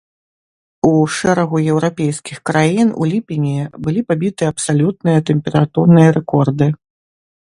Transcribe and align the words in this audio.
У 0.91 0.91
шэрагу 1.15 1.57
еўрапейскіх 1.73 2.39
краін 2.49 2.89
у 3.05 3.09
ліпені 3.11 3.53
былі 3.89 4.01
пабіты 4.13 4.43
абсалютныя 4.53 5.19
тэмпературныя 5.31 6.09
рэкорды. 6.17 6.67